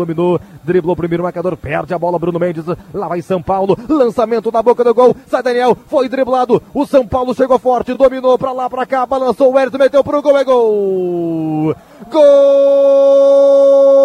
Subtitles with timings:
[0.00, 4.50] dominou, driblou o primeiro marcador, perde a bola, Bruno Mendes, lá vai São Paulo, lançamento
[4.50, 8.52] na boca do gol, sai Daniel, foi driblado, o São Paulo chegou forte, dominou pra
[8.52, 11.74] lá, pra cá, balançou o Hérito, meteu pro gol, é gol!
[12.10, 13.99] Gol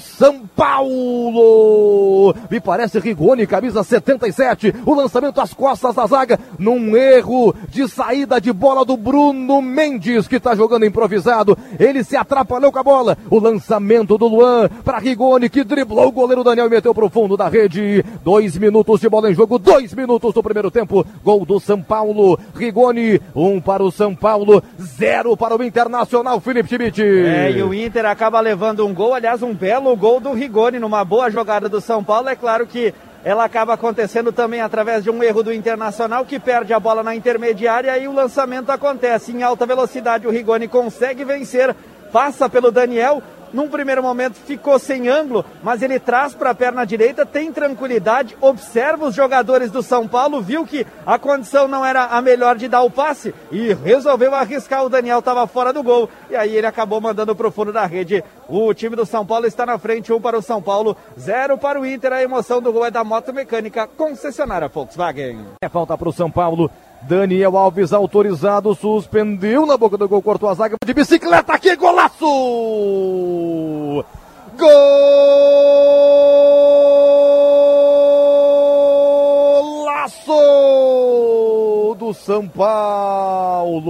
[0.00, 2.34] São Paulo!
[2.50, 8.40] Me parece Rigoni, camisa 77, o lançamento às costas da zaga, num erro de saída
[8.40, 13.18] de bola do Bruno Mendes, que tá jogando improvisado, ele se atrapalhou com a bola,
[13.30, 17.36] o lançamento do Luan para Rigoni, que driblou o goleiro Daniel e meteu pro fundo
[17.36, 21.58] da rede, dois minutos de bola em jogo, dois minutos do primeiro tempo, gol do
[21.60, 27.02] São Paulo, Rigoni, um para o São Paulo, zero para o Internacional, Felipe Schmidt.
[27.02, 31.04] É, e o Inter acaba levando um gol, aliás, um belo gol do Rigoni, numa
[31.04, 32.94] boa jogada do São Paulo, é claro que
[33.24, 37.14] ela acaba acontecendo também através de um erro do Internacional que perde a bola na
[37.14, 40.26] intermediária e o lançamento acontece em alta velocidade.
[40.26, 41.74] O Rigoni consegue vencer,
[42.12, 43.22] passa pelo Daniel,
[43.54, 48.36] num primeiro momento ficou sem ângulo, mas ele traz para a perna direita, tem tranquilidade,
[48.40, 52.66] observa os jogadores do São Paulo, viu que a condição não era a melhor de
[52.66, 54.84] dar o passe e resolveu arriscar.
[54.84, 57.86] O Daniel estava fora do gol e aí ele acabou mandando para o fundo da
[57.86, 58.24] rede.
[58.48, 61.80] O time do São Paulo está na frente, um para o São Paulo, zero para
[61.80, 62.12] o Inter.
[62.12, 65.46] A emoção do gol é da moto mecânica concessionária Volkswagen.
[65.62, 66.70] É falta para o São Paulo.
[67.02, 72.24] Daniel Alves autorizado, suspendeu na boca do gol, cortou a zaga de bicicleta, que golaço!
[82.24, 83.86] São Paulo!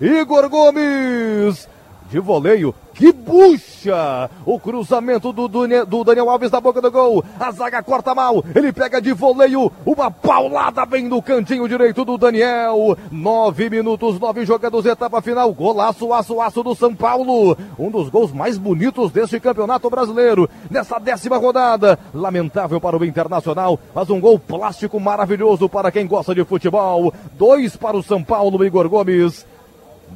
[0.00, 1.68] Igor Gomes
[2.10, 2.74] de voleio.
[2.94, 4.30] Que bucha!
[4.46, 7.22] O cruzamento do, do, Daniel Alves na boca do gol.
[7.38, 8.42] A zaga corta mal.
[8.54, 9.70] Ele pega de voleio.
[9.84, 12.96] Uma paulada bem no cantinho direito do Daniel.
[13.10, 15.52] Nove minutos, nove jogadores, etapa final.
[15.52, 17.56] Golaço, aço, aço do São Paulo.
[17.78, 20.48] Um dos gols mais bonitos deste campeonato brasileiro.
[20.70, 21.98] Nessa décima rodada.
[22.14, 27.12] Lamentável para o Internacional, mas um gol plástico maravilhoso para quem gosta de futebol.
[27.38, 29.46] Dois para o São Paulo, Igor Gomes.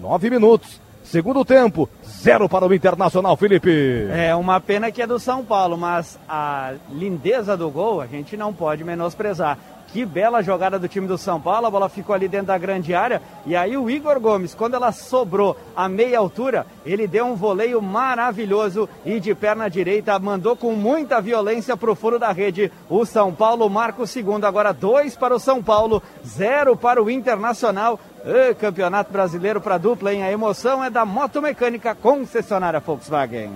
[0.01, 0.81] Nove minutos.
[1.11, 4.07] Segundo tempo, zero para o Internacional, Felipe.
[4.13, 8.37] É uma pena que é do São Paulo, mas a lindeza do gol a gente
[8.37, 9.59] não pode menosprezar.
[9.93, 12.95] Que bela jogada do time do São Paulo, a bola ficou ali dentro da grande
[12.95, 13.21] área.
[13.45, 17.83] E aí o Igor Gomes, quando ela sobrou a meia altura, ele deu um voleio
[17.83, 22.71] maravilhoso e de perna direita mandou com muita violência para o furo da rede.
[22.89, 27.11] O São Paulo marca o segundo, agora dois para o São Paulo, zero para o
[27.11, 27.99] Internacional.
[28.25, 30.23] E, campeonato brasileiro para dupla, hein?
[30.23, 33.53] A emoção é da moto mecânica concessionária Volkswagen.